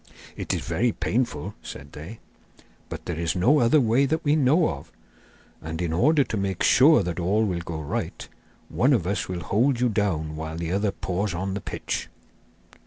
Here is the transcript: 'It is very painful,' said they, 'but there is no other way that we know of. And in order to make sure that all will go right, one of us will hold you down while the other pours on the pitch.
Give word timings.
'It 0.35 0.51
is 0.51 0.61
very 0.61 0.91
painful,' 0.91 1.53
said 1.61 1.91
they, 1.91 2.19
'but 2.89 3.05
there 3.05 3.19
is 3.19 3.35
no 3.35 3.59
other 3.59 3.79
way 3.79 4.07
that 4.07 4.23
we 4.25 4.35
know 4.35 4.67
of. 4.69 4.91
And 5.61 5.79
in 5.79 5.93
order 5.93 6.23
to 6.23 6.37
make 6.37 6.63
sure 6.63 7.03
that 7.03 7.19
all 7.19 7.45
will 7.45 7.59
go 7.61 7.79
right, 7.79 8.27
one 8.67 8.93
of 8.93 9.05
us 9.05 9.29
will 9.29 9.41
hold 9.41 9.79
you 9.79 9.89
down 9.89 10.35
while 10.35 10.57
the 10.57 10.71
other 10.71 10.91
pours 10.91 11.35
on 11.35 11.53
the 11.53 11.61
pitch. 11.61 12.09